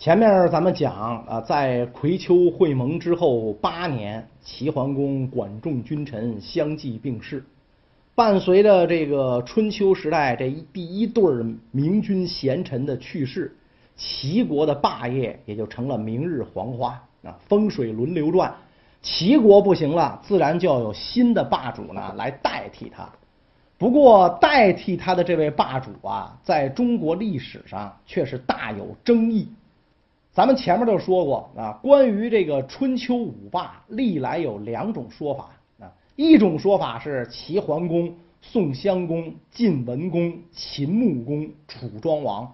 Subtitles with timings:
[0.00, 7.44] 前面咱们讲啊，在葵丘会盟之后八年，齐桓公管仲君臣相继病逝。
[8.14, 11.22] 伴随着这个春秋时代这一第一对
[11.70, 13.54] 明君贤臣的去世，
[13.94, 16.92] 齐国的霸业也就成了明日黄花
[17.22, 18.54] 啊，风水轮流转，
[19.02, 23.06] 齐国不行了，自然就要有新的霸主呢来代替他。
[23.76, 29.46] 不过，代替他的这位霸主啊，在中国历史上却是大有争议。
[30.40, 35.92] 咱们前面就说过啊，关于这个春秋五霸，历来有两种说法啊。
[36.16, 38.10] 一种说法是齐桓公、
[38.40, 42.46] 宋襄公、晋文公、秦穆公、楚庄王；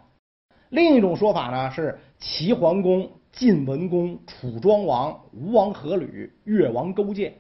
[0.71, 7.33] 另一种说法呢是齐桓公、晋文公、楚庄王、吴王阖闾、越王勾践。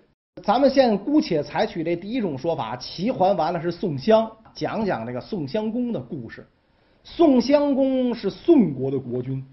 [0.45, 6.47] 咱们先姑且采取这第一种说法，齐桓完了是宋襄，讲讲这个宋襄公的故事。
[7.03, 9.45] 宋襄公是宋国的国君。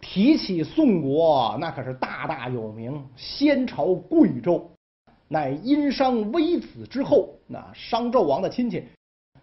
[0.00, 4.62] 提起宋国，那可是大大有名，先朝贵胄，
[5.28, 8.82] 乃殷商微子之后，那商纣王的亲戚，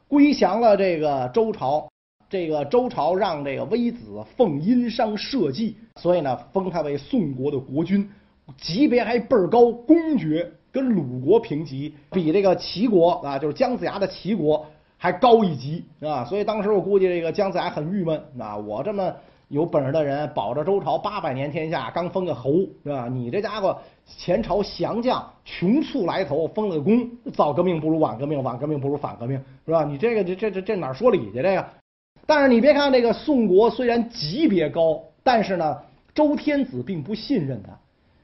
[0.08, 1.88] 归降了这个周朝。
[2.30, 8.10] 这个周朝让这个微子奉殷商社稷，所以呢，封他为宋国的国君，
[8.58, 14.66] 级别还倍儿高，公爵跟鲁国平级，比这个齐国啊，就是姜子牙的齐国
[14.98, 16.26] 还高一级啊。
[16.26, 19.16] 所以当时我估计这个姜子牙很郁闷啊，我这么。
[19.50, 22.52] 有本事的人保着周朝八百年天下，刚封个侯
[22.84, 23.08] 是吧？
[23.08, 29.86] 你这家伙前朝降将，穷促来头，封了个公，早革命不如晚革命，晚革命不如反革命，是吧？
[29.86, 31.42] 你这个这这这这哪说理去？
[31.42, 31.66] 这个，
[32.26, 35.78] 但是你别看这个宋国虽然级别高，但是呢，
[36.14, 37.72] 周天子并不信任他，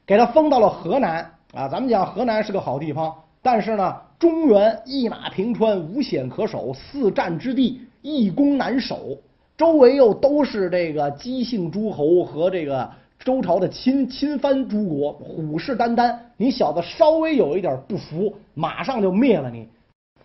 [0.06, 1.20] 给他封到了河南
[1.54, 1.70] 啊。
[1.70, 9.18] 咱们讲河南是个好地方，但是呢，中原一马平川，无险可守，四战之地，易攻难守。
[9.56, 16.18] 周围又都是这个姬姓诸侯和这个周朝的亲亲藩诸国，虎视眈眈。
[16.38, 19.68] 你小子稍微有一点不服，马上就灭了你。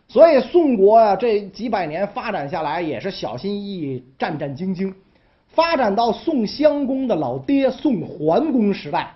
[0.09, 4.95] 所以宋国啊，这几百年发展下来也是小心翼翼、战战兢兢。
[5.49, 9.15] 发展到宋襄公的老爹宋桓公时代，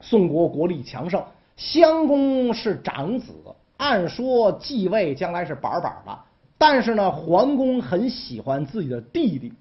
[0.00, 1.22] 宋国国力强盛，
[1.56, 3.32] 襄公是长子，
[3.76, 6.18] 按说继位将来是板板的。
[6.58, 9.52] 但是呢，桓公很喜欢自己的弟弟，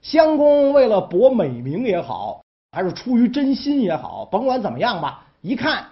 [0.00, 5.84] 襄公为了博美名也好，还是出于真心也好，甭管怎么样吧，一看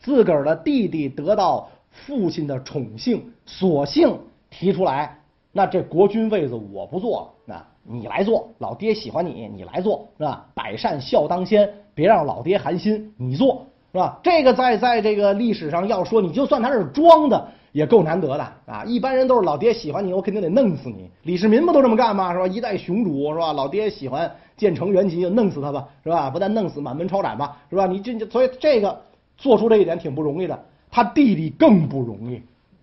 [0.00, 4.18] 自个儿的弟弟得到父亲的宠幸，索性
[4.48, 5.18] 提出来，
[5.52, 10.46] 那这国君位子我不做了，那你来做，老爹喜欢你，你来做是吧？
[10.54, 14.18] 百善孝当先，别让老爹寒心，你做是吧？
[14.22, 17.48] 这个在在这个历史上要说，你就算他是装的。
[17.72, 18.84] 也够难得的啊！
[18.84, 21.08] 一般人都是老爹喜欢你，我肯定得弄死你。
[21.22, 22.30] 李世民不都这么干吗？
[22.30, 22.46] 是吧？
[22.46, 23.54] 一代雄主是吧？
[23.54, 26.28] 老爹喜欢建成元吉，就弄死他吧，是吧？
[26.28, 27.86] 不但弄死，满门抄斩吧，是吧？
[27.86, 29.00] 你这所以这个
[29.38, 30.62] 做出这一点挺不容易的。
[30.90, 32.42] 他弟弟更不容易。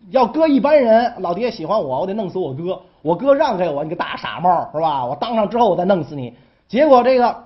[0.09, 2.81] 要搁一般人，老爹喜欢我，我得弄死我哥。
[3.03, 5.05] 我哥让给我，你个大傻帽，是吧？
[5.05, 6.33] 我当上之后，我再弄死你。
[6.67, 7.43] 结果这个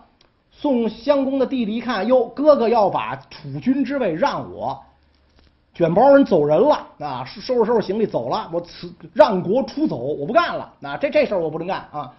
[0.55, 4.79] 宋襄公的弟弟一看，哟，哥哥要把储君之位让我。
[5.73, 7.25] 卷包人走人了啊！
[7.25, 10.71] 收拾收拾行李走了，我辞让国出走，我不干了。
[10.79, 12.13] 那这这事儿我不能干啊！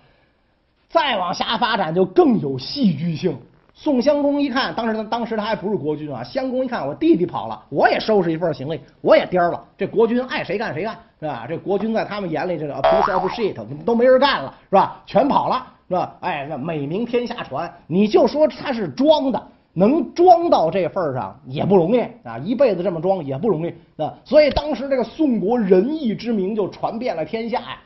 [0.88, 3.38] 再往下发展就更有戏剧性。
[3.72, 6.22] 宋襄公一看，当时他当时他还不是国君啊。
[6.22, 9.64] 襄公一看，我弟弟跑了，我也收拾一份行李，我也颠了。
[9.78, 11.46] 这国君爱谁干谁干，是吧？
[11.48, 15.00] 这国君在他们眼里，这个 piece of shit 都没人干了，是吧？
[15.06, 16.16] 全跑了，是吧？
[16.20, 19.42] 哎，那美名天下传，你就说他是装的。
[19.76, 22.38] 能装到这份儿上也不容易啊！
[22.44, 24.14] 一辈子这么装也不容易啊！
[24.24, 27.80] 所以当时这个宋国仁义之名就传遍了天下呀。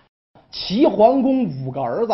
[0.50, 2.12] 齐桓公五个儿子，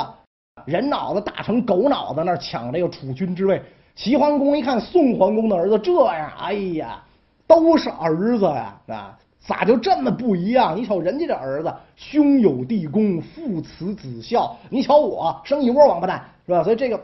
[0.64, 3.60] 人脑子大成狗脑子，那抢这个储君之位。
[3.96, 7.02] 齐桓公一看宋桓公的儿子这样，哎呀，
[7.44, 9.18] 都是儿子呀啊！
[9.46, 10.74] 咋就这么不一样？
[10.74, 14.56] 你瞅人家这儿子，兄友弟恭，父慈子孝。
[14.70, 16.62] 你瞧我生一窝王八蛋，是吧？
[16.62, 16.98] 所以这个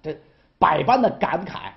[0.00, 0.16] 这
[0.58, 1.70] 百般的感慨。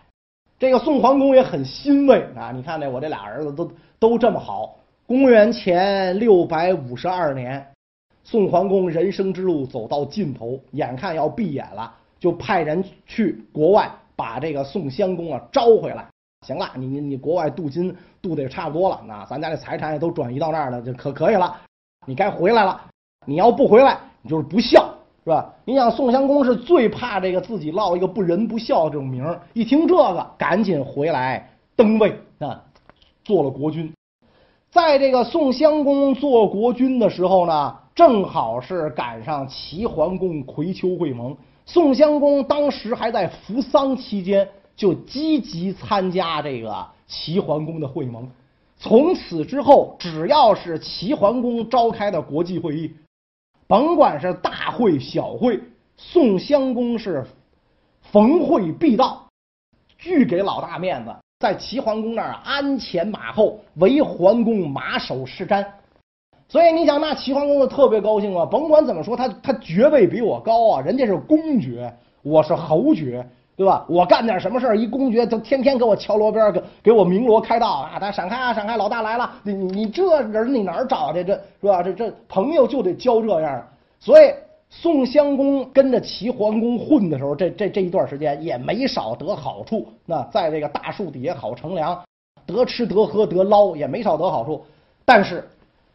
[0.59, 2.51] 这个宋桓公也很欣慰啊！
[2.51, 4.75] 你看这我这俩儿子都都这么好。
[5.07, 7.65] 公元前六百五十二年，
[8.23, 16.05] 宋桓公人生之路走到尽头，眼看要闭眼了，就派人去国外把这个宋襄公啊招回来。
[16.47, 21.55] 行了，你你你国外镀金镀的也差不多了，那咱家这财产也都转移到那儿了，就可可以了。
[22.05, 22.81] 你该回来了。
[23.25, 24.93] 你要不回来，你就是不孝。
[25.25, 25.53] 是吧？
[25.65, 32.63] 你想宋襄公是最怕这个自己落一个不仁不孝这种名儿，一听这个，赶紧回来登位啊，
[33.23, 33.93] 做了国君。
[34.71, 41.35] 在这个宋襄公做国君的时候呢，正好是赶上齐桓公葵丘会盟。
[41.65, 48.25] 宋襄公当时还在服丧期间，就积极参加这个齐桓公的会盟。
[48.77, 52.95] 从此之后，只要是齐桓公召开的国际会议，
[53.67, 55.59] 甭管是大会小会，
[55.97, 57.25] 宋襄公是
[58.03, 59.27] 逢会必到，
[59.97, 65.67] 巨给老大面子，在齐桓公那儿鞍前马后，为桓公马首是瞻。
[66.47, 68.45] 所以你想，那齐桓公就特别高兴啊！
[68.45, 73.29] 甭管怎么说，他他爵位比我高啊，人家是公爵，我是侯爵，
[73.59, 73.85] 对吧？
[73.89, 77.99] 我干点什么事儿，一公爵就天天给我敲锣边，给给我鸣锣开道啊！
[77.99, 79.29] 他闪开啊，闪开，老大来了！
[79.43, 81.21] 你你这人你哪儿找去？
[81.25, 81.83] 这是吧？
[81.83, 83.61] 这这朋友就得交这样。
[83.99, 84.31] 所以
[84.69, 89.85] 宋襄公跟着齐桓公混的时候，这这这一段时间也没少得好处。
[90.05, 92.01] 那在这个大树底下好乘凉，
[92.45, 94.63] 得吃得喝得捞，也没少得好处。
[95.03, 95.45] 但是。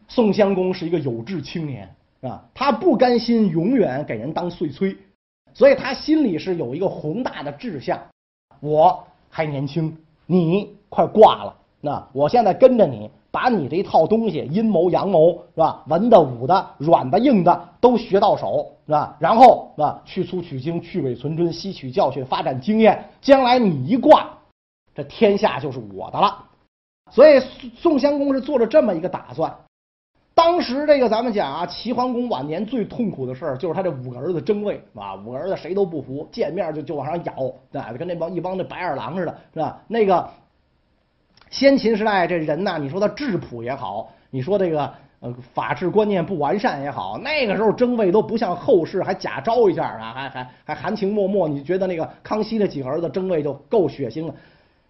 [0.07, 1.89] 宋襄公是一个有志青年
[2.21, 4.95] 啊，他不甘心永远给人当碎催，
[5.55, 7.99] 所以他心里是有一个宏大的志向。
[8.59, 9.97] 我还年轻，
[10.27, 15.83] 你快挂了，那我现在跟着你，把你这一套东西，阴谋阳谋是吧？
[15.87, 19.15] 文的武的，软的硬的都学到手是吧？
[19.19, 20.01] 然后是吧？
[20.05, 23.09] 去粗取精，去伪存真，吸取教训，发展经验。
[23.21, 24.29] 将来你一挂，
[24.93, 26.43] 这天下就是我的了。
[27.11, 27.39] 所以
[27.77, 29.53] 宋襄公是做了这么一个打算。
[30.35, 35.15] 当时这个咱们讲啊，齐桓公晚年最痛苦的事儿就是他这五个儿子争位，啊？
[35.15, 39.81] 五个儿子谁都不服，见面就就往上咬，啊，跟那帮一帮那白眼狼似的，是吧？
[39.87, 40.29] 那个
[41.49, 44.91] 先秦时代这人呐，你说他质朴也好，你说这个
[45.21, 54.35] 呃法治观念不完善也好，那个时候争位都不像后世还假招一下啊，还还还含情脉脉，你觉得那个康熙那几个儿子争位就够血腥了。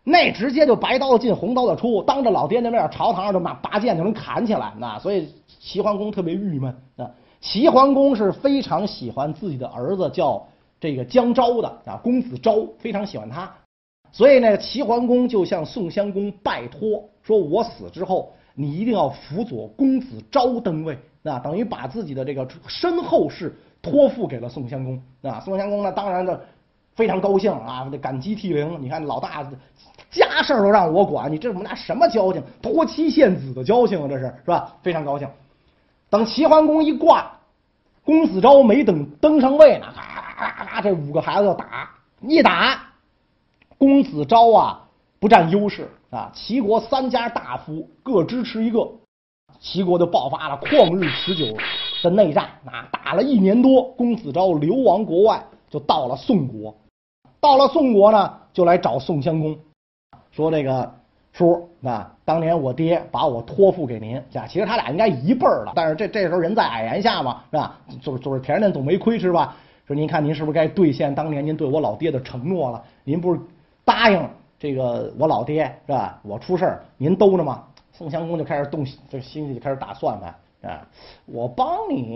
[0.08, 5.28] 那直接就白刀子进红刀子出，当着老爹的面朝堂上就拿拔剑就能砍起来，那所以
[5.60, 7.10] 齐桓公特别郁闷啊。
[7.42, 10.48] 齐桓公是非常喜欢自己的儿子叫
[10.80, 13.52] 这个姜昭的啊，公子昭非常喜欢他，
[14.12, 25.40] 所以呢，齐桓公就向宋襄公拜托，说我死之后你一定要辅佐公子昭登位，那等于把自己的这个身后事托付给了宋襄公啊。
[25.40, 26.40] 宋襄公呢，当然的
[26.96, 28.82] 非常高兴啊，这感激涕零。
[28.82, 29.46] 你看老大。
[30.12, 32.42] 家事儿都让我管，你这我们俩什么交情？
[32.62, 34.74] 托妻献子的交情啊，这是是吧？
[34.82, 35.28] 非常高兴。
[36.10, 37.30] 等齐桓公一挂，
[38.06, 41.90] 公子昭没等登上位呢，咔咔咔，这五个孩子就打，
[42.22, 42.80] 一打，
[43.78, 44.82] 公子昭啊
[45.20, 48.90] 不占优势啊，齐国三家大夫各支持一个，
[49.60, 51.46] 齐国就爆发了旷日持久
[52.02, 56.74] 的内战啊，打了一年多，公子昭流亡国外，就到了宋国，
[57.46, 59.56] 到了宋国呢，就来找宋襄公。
[60.32, 60.92] 说这个
[61.32, 64.20] 叔啊，当年我爹把我托付给您，
[64.50, 67.78] 其实他俩应该一辈儿了，但是这这时候人在矮檐下嘛，是吧？
[68.02, 69.56] 就是就是舔着脸总没亏是吧？
[69.86, 72.84] 说您看您是不是该兑现当年您对我老爹的承诺了？
[73.04, 73.40] 您不是
[73.84, 74.28] 答应
[74.58, 76.20] 这个我老爹是吧？
[76.24, 77.64] 我出事儿您兜着吗？
[77.94, 80.34] 宋襄公就开始动这心里就开始打算盘
[80.72, 80.88] 啊，
[81.28, 82.16] 我帮你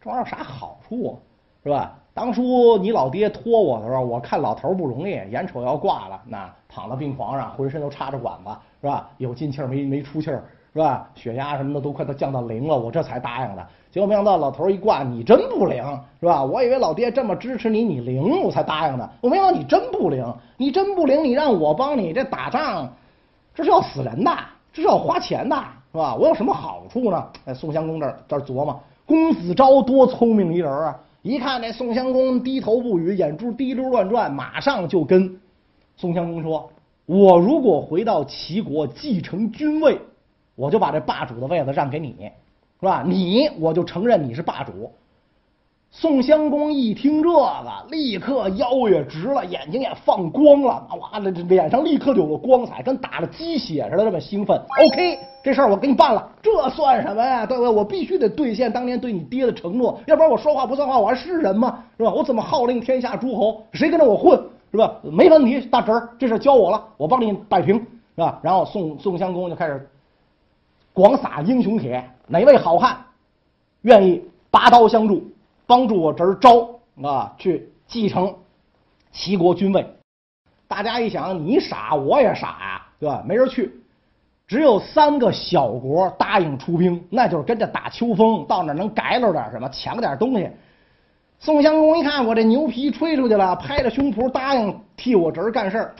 [0.00, 1.16] 这玩意儿有啥好处
[1.62, 1.96] 是吧？
[2.16, 9.06] 当初你老爹托我的时候，我看老头不容易，眼瞅要挂了，那躺在病床上，浑身都插着管子，是吧？
[9.18, 10.42] 有进气儿没没出气儿，
[10.72, 11.06] 是吧？
[11.14, 13.66] 血压什么的都快都降到零了，我这才答应的。
[13.90, 15.84] 结果没想到老头一挂，你真不灵，
[16.18, 16.42] 是吧？
[16.42, 19.06] 我以为老爹这么支持你，你灵，我才答应的。
[19.20, 20.24] 我没想到你真不灵，
[20.56, 22.88] 你真不灵，你让我帮你这打仗，
[23.54, 24.34] 这是要死人的，
[24.72, 25.54] 这是要花钱的，
[25.92, 26.14] 是吧？
[26.14, 27.26] 我有什么好处呢？
[27.44, 30.98] 哎，宋襄公这儿这儿琢磨，公子昭多聪明一人啊！
[31.26, 35.40] 一看那宋襄公低头不语，眼珠滴溜乱转，马上就跟
[35.96, 36.70] 宋襄公说
[37.04, 40.00] ：“我如果回到齐国继承君位，
[40.54, 42.14] 我就把这霸主的位子让给你，
[42.78, 43.02] 是吧？
[43.04, 44.92] 你我就承认你是霸主。”
[45.98, 54.54] 宋襄公一听这个，立刻腰也直了，眼睛也放光了，哇，这脸上立刻就有个光彩，跟打了鸡血似的，这么兴奋。
[54.58, 57.46] OK，这事儿我给你办了，这算什么呀？
[57.46, 57.72] 对不对？
[57.72, 61.82] 我必须得兑现当年对你爹的承诺，要不然我说话不算话，我还是人吗？
[61.96, 62.12] 是吧？
[62.12, 63.62] 我怎么号令天下诸侯？
[63.72, 64.38] 谁跟着我混？
[64.72, 64.96] 是吧？
[65.02, 68.38] 没问题，大侄儿，这事交我了，我帮你摆平，是吧？
[68.42, 69.88] 然后宋宋襄公就开始
[70.92, 72.98] 广撒英雄帖，哪位好汉
[73.80, 75.24] 愿意拔刀相助？
[75.66, 76.68] 帮助我侄儿昭
[77.02, 78.34] 啊去继承
[79.12, 79.86] 齐国君位，
[80.68, 83.22] 大家一想，你傻我也傻呀，对吧？
[83.26, 83.72] 没人去，
[84.46, 90.48] 只有三个小国答应出兵，那就是跟着打秋风，到那能改了点什么，抢点东西。
[91.38, 95.94] 宋襄公一看我这牛皮吹出去了，拍着胸脯答应替我侄儿干事儿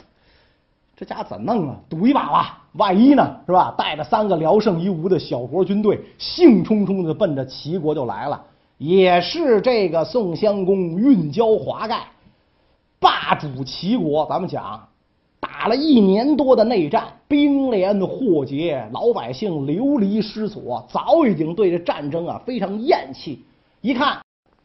[0.96, 1.76] 这家怎弄啊？
[1.90, 3.75] 赌一把吧，万一呢，是吧？
[3.76, 8.42] 带着三个聊胜于无的小国军队，兴冲冲的奔着齐国就来了。
[8.78, 12.09] 也是这个宋襄公运交华盖，
[13.00, 14.26] 霸主齐国。
[14.26, 14.87] 咱们讲，
[15.40, 23.42] 打了一年多的内战，兵连祸结，老百姓流离失所，早已经对这战争啊非常厌弃。
[23.80, 24.21] 一看，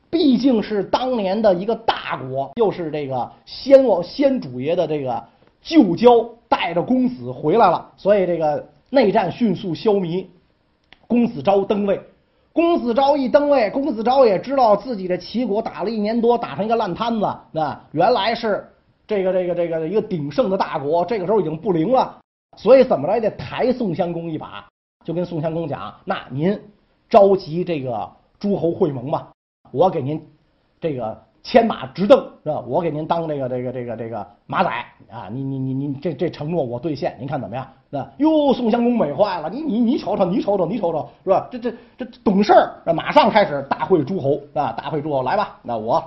[0.09, 5.23] 毕竟是当年的一个大国，又是这个先王先主爷的这个
[5.61, 10.25] 旧交，带着公子回来了，所以这个内战迅速消弭。
[11.07, 12.01] 公子昭登位。
[12.53, 17.33] 公子昭一登位，公子昭也知道自己的齐国打了一年多，打成一个烂摊子。
[17.51, 18.67] 那原来是
[19.07, 22.19] 这个这个这个一个鼎盛的大国，这个时候已经不灵了，
[22.57, 24.65] 所以怎么来得抬宋襄公一把，
[25.05, 26.59] 就跟宋襄公讲：“那您
[27.09, 29.29] 召集这个诸侯会盟吧，
[29.71, 30.21] 我给您
[30.79, 32.59] 这个。”牵马执政是吧？
[32.67, 34.69] 我给您当这个这个这个这个马仔
[35.11, 35.27] 啊！
[35.29, 37.67] 你你你你这这承诺我兑现，您看怎么样？
[37.89, 37.99] 那？
[38.17, 39.49] 哟，宋襄公美坏了！
[39.49, 41.47] 你你你瞅瞅，你瞅瞅，你瞅瞅，是吧？
[41.51, 44.71] 这这这懂事儿，马上开始大会诸侯啊！
[44.71, 46.01] 大会诸侯来吧，那我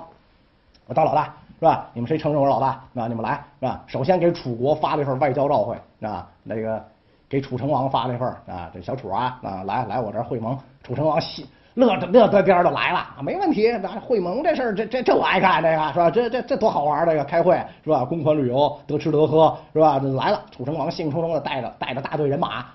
[0.87, 1.25] 我当老大
[1.59, 1.87] 是吧？
[1.93, 2.83] 你们谁承认我老大？
[2.91, 3.83] 那你们来是吧？
[3.85, 6.83] 首先给楚国发了一份外交照会啊，那个
[7.29, 11.45] 给楚成王发了一份啊，这小楚啊啊来来我这儿会盟，楚成王喜。
[11.75, 13.71] 乐着乐得边的来了，没问题。
[13.79, 16.09] 咱会盟这事儿，这这这我爱干这个是吧？
[16.09, 18.05] 这这这多好玩儿这个开会是吧？
[18.05, 19.99] 公款旅游，得吃得喝是吧？
[19.99, 22.65] 来了，楚成王兴冲冲的带着带着大队人马，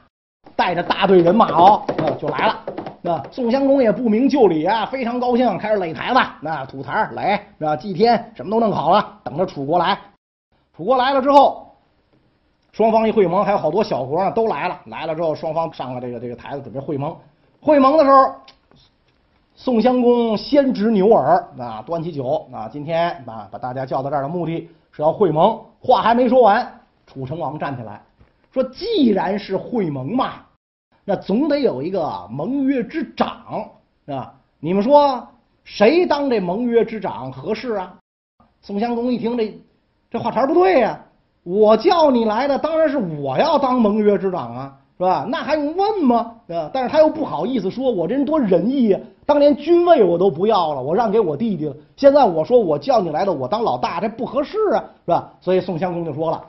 [0.55, 1.83] 带着大队人马哦，
[2.21, 2.61] 就来了。
[3.01, 7.75] 那宋襄公也不明就里啊，非常高兴，开始垒台子，那土台垒是吧？
[7.75, 9.97] 祭天什么都弄好了，等着楚国来。
[10.77, 11.75] 楚国来了之后，
[12.73, 14.79] 双方一会盟，还有好多小国呢，都来了。
[14.85, 17.17] 来了之后，双方上了这个这个台子，准备会盟。
[17.63, 18.35] 会盟的时候。
[19.63, 25.61] 宋襄公先执牛耳啊，端起酒啊，今天啊把大家叫到这儿的目的是要会盟。
[25.79, 26.67] 话还没说完，
[27.07, 28.03] 楚成王站起来
[28.55, 30.37] 说：“既然是会盟嘛，
[31.05, 33.69] 那总得有一个盟约之长
[34.07, 34.33] 啊！
[34.61, 35.29] 你们说
[35.63, 37.95] 谁当这盟约之长合适啊？”
[38.63, 39.61] 宋襄公一听这
[40.11, 40.99] 这话茬不对呀，
[41.43, 44.80] 我叫你来的当然是我要当盟约之长啊。
[45.01, 45.25] 是吧？
[45.31, 46.35] 那还用问吗？
[46.49, 46.69] 啊！
[46.75, 49.01] 但是他又不好意思说，我这人多仁义啊！
[49.25, 51.75] 当年君位我都不要了，我让给我弟弟了。
[51.97, 55.33] 现在我说我叫你来的，我当老大，这不合适啊，是吧？
[55.41, 56.45] 所以宋襄公就说了：“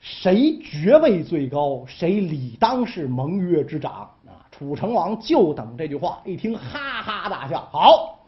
[0.00, 4.40] 谁爵位最高，谁理当是盟约之长。”啊！
[4.50, 7.68] 楚成王就等这句话，一听哈哈大笑。
[7.70, 8.20] 好，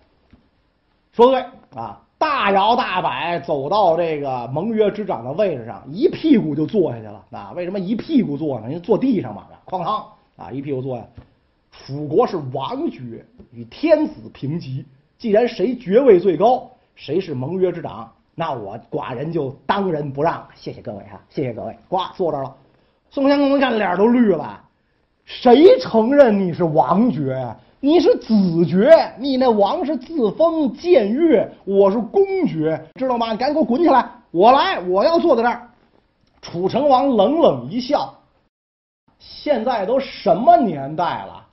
[1.12, 1.42] 说对
[1.74, 1.98] 啊！
[2.22, 7.20] 大摇大摆走到这个盟约之长的位置上，一屁股就坐下去了。
[7.32, 8.68] 啊，为什么一屁股坐呢？
[8.68, 11.04] 因为坐地上嘛，哐当啊，一屁股坐下。
[11.72, 14.86] 楚国是王爵，与天子平级。
[15.18, 20.46] 既然谁爵位最高，谁是盟约之长，那我寡人就当仁不让。
[20.54, 21.76] 谢谢各位哈，谢谢各位。
[21.88, 22.54] 呱，坐这儿了。
[23.10, 24.62] 宋襄公一看脸都绿了，
[25.24, 27.52] 谁承认你是王爵？
[27.84, 33.34] 你是子爵，你那王是自封僭越，我是公爵，知道吗？
[33.34, 34.08] 赶紧给我滚起来！
[34.30, 35.68] 我来，我要坐在这儿。
[36.40, 38.14] 楚成王冷冷一笑
[39.18, 41.44] ：“现在都什么年代了？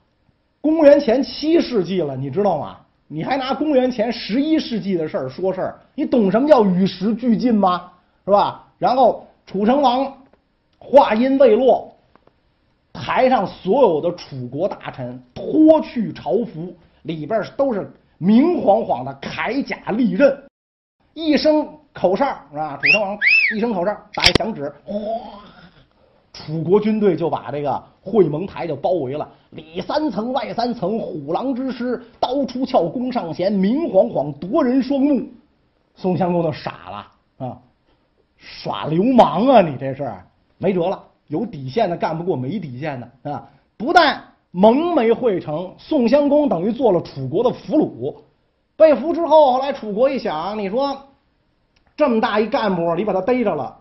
[0.60, 2.76] 公元前七世纪了，你知道吗？
[3.08, 5.80] 你还拿公元前十一世纪的事儿说事儿？
[5.96, 7.90] 你懂什么叫与时俱进吗？
[8.24, 10.16] 是吧？”然后楚成王
[10.78, 11.89] 话音未落。
[12.92, 20.42] 台上所有的楚国大臣脱去朝服，里边都是明晃晃的铠甲利刃。
[21.14, 23.18] 一声口哨啊，楚成王
[23.54, 24.94] 一声口哨，打一响指，哗，
[26.32, 35.26] 楚国军队就把这个会盟台就包围了，里三层外三层，虎狼之师，刀出鞘，弓上弦，明晃晃夺人双目。
[35.96, 37.58] 宋襄公就傻了啊，
[38.36, 39.60] 耍流氓啊！
[39.60, 40.10] 你这是
[40.56, 41.02] 没辙了。
[41.30, 43.48] 有底线的干不过没底线的啊！
[43.76, 44.20] 不但
[44.50, 48.16] 盟没会成，宋襄公等于做了楚国的俘虏。
[48.76, 51.06] 被俘之后，后来楚国一想，你说
[51.96, 53.78] 这么大一干部，你把他逮着了，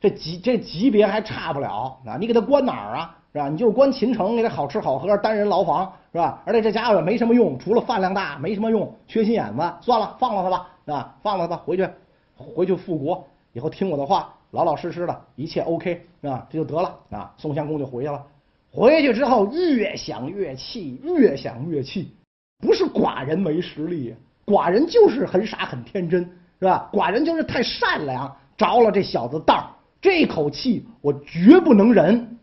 [0.00, 2.16] 这级这级别还差不了啊！
[2.20, 3.16] 你给他关哪儿啊？
[3.32, 3.48] 是吧？
[3.48, 6.40] 你就关秦城，给他好吃好喝，单人牢房是吧？
[6.46, 9.72] 而且这家伙也没什么用，除了饭量大，没什么用，缺心眼子。
[9.80, 11.88] 算了，放了他吧，啊，放了他吧，回去，
[12.36, 14.32] 回去复国，以后听我的话。
[14.52, 17.34] 老老实实的，一切 OK 啊，这就得了啊。
[17.36, 18.24] 宋襄公就回去了。
[18.70, 22.12] 回去之后，越想越气，越想越气。
[22.58, 24.14] 不是寡人没实力，
[24.46, 26.20] 寡人就是很傻很天真，
[26.58, 26.88] 是吧？
[26.92, 29.70] 寡人就是太善良，着了这小子道。
[30.00, 32.38] 这口气我绝不能忍，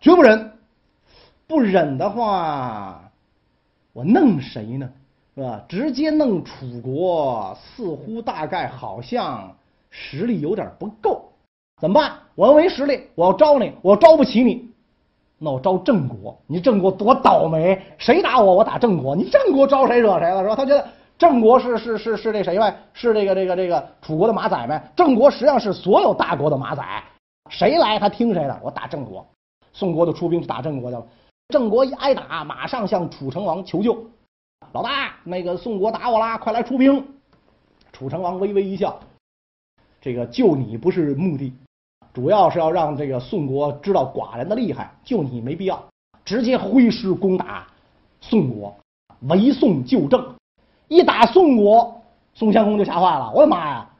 [0.00, 0.52] 绝不忍。
[1.46, 3.10] 不忍的话，
[3.92, 4.90] 我弄谁呢？
[5.34, 5.64] 是吧？
[5.68, 9.56] 直接弄楚国，似乎大概好像。
[9.96, 11.30] 实力有点不够，
[11.80, 12.18] 怎么办？
[12.34, 14.68] 我要没实力，我要招你，我招不起你。
[15.38, 20.56] 那我招郑国，你郑国多倒霉，谁打我，我打郑国，你郑国招谁惹谁了，是吧？
[20.56, 20.84] 他觉得
[21.16, 22.76] 郑国是是是是这谁呗？
[22.92, 24.82] 是这个这个这个楚国的马仔呗？
[24.96, 26.82] 郑国实际上是所有大国的马仔，
[27.50, 29.24] 谁来他听谁的，我打郑国。
[29.72, 31.06] 宋国就出兵去打郑国去了，
[31.48, 34.04] 郑国一挨打，马上向楚成王求救，
[34.72, 37.04] 老大，那个宋国打我啦，快来出兵。
[37.92, 38.98] 楚成王微微一笑，
[40.04, 41.50] 这个救你不是目的。
[42.12, 45.82] 主要是要让这个宋国知道寡人的厉害，救你没必要，
[46.26, 47.66] 直接挥师攻打
[48.20, 48.76] 宋国，
[49.22, 50.22] 围宋救郑。
[50.88, 52.02] 一打宋国，
[52.34, 53.90] 宋襄公就吓坏了，我的妈呀！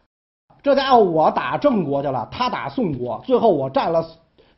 [0.63, 4.07] 这家伙我打郑国去了，他打宋国，最后我占了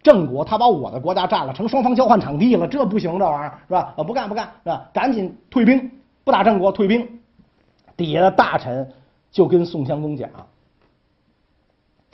[0.03, 3.95] 郑国，他把我的国家占了，成双方交换场地了，这不行，这玩意儿是吧？
[3.99, 4.91] 不干不干是吧？
[4.93, 5.89] 赶紧退兵，
[6.25, 7.09] 不打郑国，退兵。
[7.97, 8.93] 底下的大臣
[9.31, 10.29] 就跟宋襄公讲。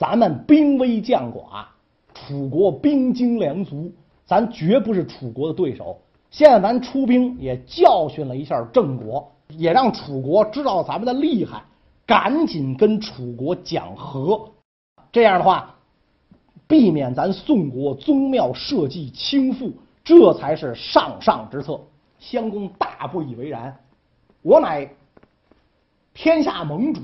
[0.02, 1.64] 咱们兵微将寡，
[2.12, 3.92] 楚国兵精粮足，
[4.24, 5.96] 咱绝不是楚国的对手。
[6.28, 11.62] 现在咱出兵也教训了一下郑国，也让楚国知道咱们的厉害，
[12.04, 14.50] 赶紧跟楚国讲和。
[15.12, 15.72] 这样的话，
[16.66, 19.70] 避免咱宋国宗庙社稷倾覆，
[20.02, 21.78] 这才是上上之策。
[22.18, 23.76] 襄公大不以为然，
[24.42, 24.90] 我乃
[26.12, 27.00] 天下盟主。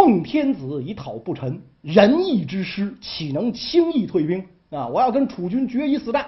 [0.00, 4.88] 奉天子以讨不臣，仁义之师岂能轻易退兵啊？
[4.88, 6.24] 我要跟楚军决一死战。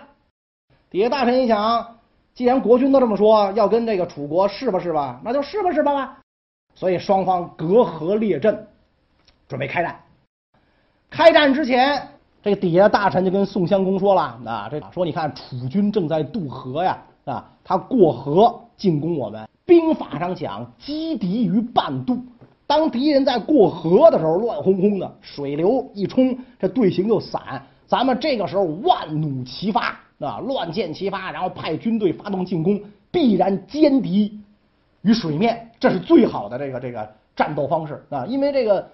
[0.91, 1.97] 底下大臣一想，
[2.35, 5.23] 既然国君都这么说，要跟这个楚国是吧是吧？
[5.25, 6.19] 那就是吧是吧吧。
[6.75, 8.67] 所以双方隔河列阵，
[9.49, 9.99] 准备开战。
[11.09, 12.07] 开战之前，
[12.43, 19.49] 这个底下大臣就跟宋襄公说了啊，这说你看楚军正在渡河呀啊，他过河进攻我们。
[19.64, 22.23] 兵法上讲，击敌于半渡。
[22.75, 27.62] 当敌人在过河的时候，乱哄哄的水流一冲，这队形就散。
[27.87, 34.41] 咱们这个时候万弩齐发啊，乱箭齐发，然后派军队发动进攻，必然歼敌
[35.02, 38.25] 于水面，这是最好的这个这个战斗方式啊。
[38.25, 38.88] 因为这个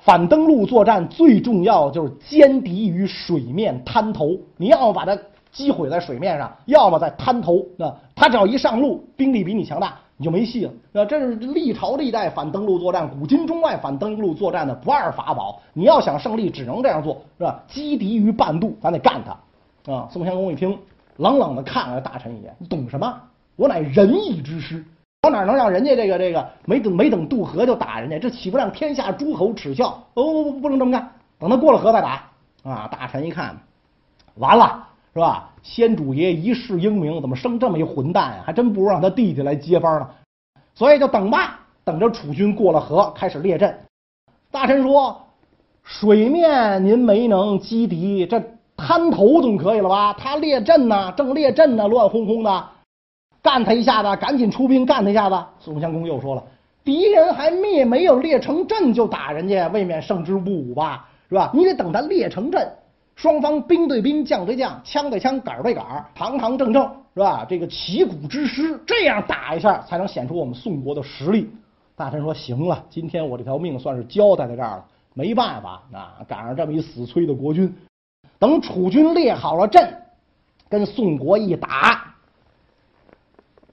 [0.00, 5.16] 反登陆作战最重要就是歼敌于水面滩头，你要么把它
[5.52, 7.94] 击毁在水面上，要么在滩头啊。
[8.16, 9.96] 他只要一上路，兵力比你强大。
[10.18, 11.04] 你就没戏了，啊！
[11.04, 15.60] 这是历朝历代反登陆作战、古今中外反登陆作战的不二法宝。
[15.74, 17.62] 你要想胜利，只能这样做，是吧？
[17.68, 20.08] 击敌于半渡，咱得干他，啊！
[20.10, 20.78] 宋襄公一听，
[21.18, 23.14] 冷冷的看了大臣一眼：“你懂什么？
[23.56, 24.82] 我乃仁义之师，
[25.22, 28.18] 我哪能让人家这个这个没等没等渡河就打人家？
[28.18, 30.02] 这岂不让天下诸侯耻笑？
[30.14, 32.22] 哦，不能这么干，等他过了河再打。”
[32.64, 32.88] 啊！
[32.90, 33.54] 大臣一看，
[34.36, 34.82] 完了。
[35.16, 35.48] 是吧？
[35.62, 38.42] 先主爷一世英名，怎么生这么一混蛋呀？
[38.44, 40.06] 还真不如让他弟弟来接班呢。
[40.74, 43.74] 所以就等吧，等着楚军过了河，开始列阵。
[44.50, 45.18] 大臣说
[45.82, 48.38] ：“水面您没能击敌，这
[48.76, 50.12] 滩头总可以了吧？
[50.12, 52.64] 他列阵呢，正列阵呢，乱哄哄的，
[53.40, 56.44] 干他一下子，赶紧出兵干他一下子。”宋襄公又说了
[56.84, 61.08] ：“敌人还灭没有列成阵就打人家，未免胜之不武吧？
[61.30, 61.50] 是吧？
[61.54, 62.70] 你得等他列成阵。”
[63.16, 67.46] 双方兵对兵，将对将，枪对枪，杆对杆，堂堂正正，是吧？
[67.48, 71.50] 这个旗鼓之师，这样打一下，才能显出我们宋国的实力。
[71.96, 74.84] 大臣说：“行了，今天我这条命算是交代在这儿了。
[75.14, 77.74] 没办法啊，赶上这么一死催的国君。
[78.38, 79.96] 等楚军列好了阵，
[80.68, 82.14] 跟宋国一打，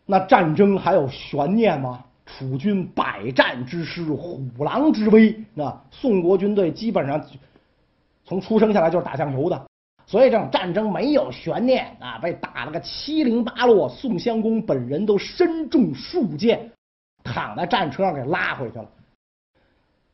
[0.06, 2.02] 那战争还有悬念吗？
[2.26, 7.22] 楚军百战之师，虎狼之威，那宋国军队基本上。”
[8.26, 9.66] 从出生下来就是打酱油的，
[10.06, 13.90] 所以这种战争没有悬念啊，被打了个七零八落。
[13.90, 16.72] 宋襄公本人都身中数箭，
[17.24, 18.86] 躺在战车上给拉回去了。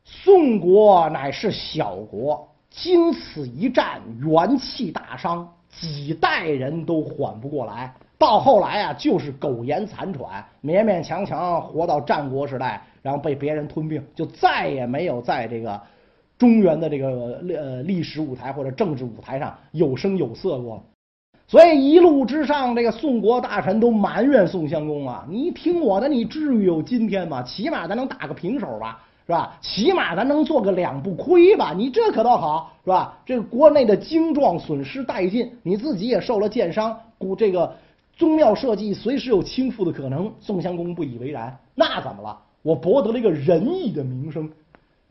[0.04, 7.94] 宋国乃是小国，经此一战，元气大伤，几代人都缓不过来。
[8.18, 15.80] 到后来啊，就是苟延残喘，勉勉强强活到战国时代，然后被别人吞并，就再也没有在这个。
[16.40, 20.82] 中原的这个呃历史舞台或者政治舞台上有声有色过，
[21.46, 27.42] 所以一路之上，这个宋国大臣都埋怨宋襄公啊，你听我的，你至于有今天吗？
[27.42, 29.58] 起码咱能打个平手吧，是吧？
[29.60, 31.74] 起码咱能做个两不亏吧？
[31.76, 33.18] 你这可倒好，是吧？
[33.26, 37.70] 这个国内的精壮损失殆尽，你自己也受了箭伤，故这个
[38.16, 40.32] 宗庙社稷随时有倾覆的可能。
[40.40, 42.38] 宋襄公不以为然，那怎么了？
[42.62, 44.50] 我博得了一个仁义的名声。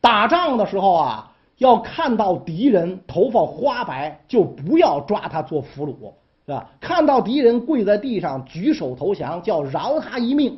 [0.01, 6.13] 打仗的时候啊，要看到敌人头发花白，就不要抓他做俘虏，
[6.45, 6.65] 是吧？
[6.79, 10.57] 看到敌人跪在地上举手投降，叫饶他一命。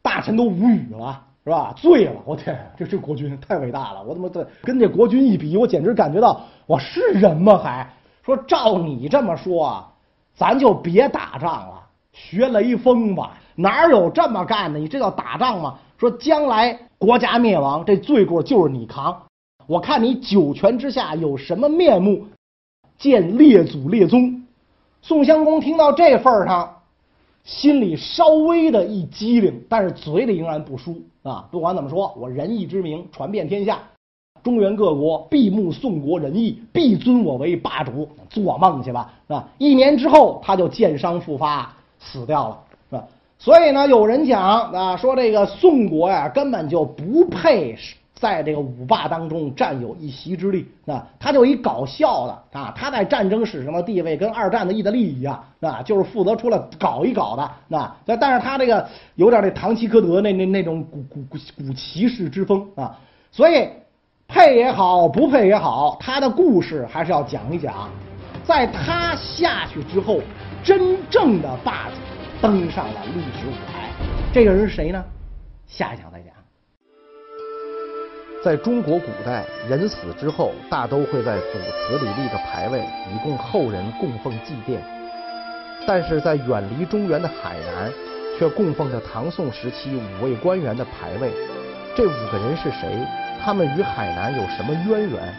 [0.00, 1.74] 大臣都无语了，是吧？
[1.76, 2.12] 醉了！
[2.24, 4.02] 我天，这这国君太伟大了！
[4.02, 7.58] 我怎么这跟这国君一比，我简直感觉到我是人吗？
[7.58, 7.86] 还
[8.24, 9.92] 说照你这么说啊，
[10.34, 13.36] 咱就别打仗了，学雷锋吧。
[13.54, 14.78] 哪有这么干的？
[14.78, 15.78] 你这叫打仗吗？
[15.98, 19.22] 说将来国家灭亡，这罪过就是你扛。
[19.66, 22.26] 我看你九泉之下有什么面目，
[22.98, 24.42] 见列祖列宗。
[25.00, 26.74] 宋襄公听到这份上，
[27.44, 31.46] 心里稍微的一激灵，但是嘴里仍然不输啊。
[31.52, 33.78] 不管怎么说，我仁义之名传遍天下，
[34.42, 38.08] 中原各国必慕宋国仁义，必尊我为霸主。
[38.28, 39.48] 做梦去吧，啊？
[39.58, 42.58] 一年之后，他就箭伤复发，死掉了，
[42.90, 43.04] 是吧？
[43.38, 47.78] 所以呢，有人讲啊，说这个宋国呀，根本就不配
[48.14, 51.06] 在这个五霸当中占有一席之地啊。
[51.20, 57.96] 他就一搞笑的啊，他在战争史上的地位跟二战的意大利一样啊，就是负责出来搞一搞的啊。
[58.04, 61.20] 但是他这个有点这唐吉诃德那那那种古古
[61.56, 62.98] 古骑士之风啊。
[63.30, 63.68] 所以
[64.26, 67.88] 配也好，不配也好，他的故事还是要讲一讲。
[68.42, 70.20] 在他下去之后，
[70.64, 72.07] 真正的霸主。
[72.40, 73.90] 登上了历史舞台，
[74.32, 75.04] 这个人是谁呢？
[75.66, 76.32] 下一讲再讲。
[78.44, 82.78] 在中国古代，人死之后大都会在祖祠里立个牌位，
[83.12, 84.78] 以供后人供奉祭奠。
[85.84, 87.92] 但是在远离中原的海南，
[88.38, 91.32] 却供奉着唐宋时期五位官员的牌位。
[91.96, 93.04] 这五个人是谁？
[93.42, 95.34] 他们与海南有什么渊源？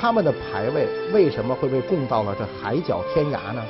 [0.00, 3.62] 他们的牌位为什么会被供到了这海角天涯呢？